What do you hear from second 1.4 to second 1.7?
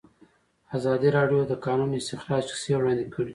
د د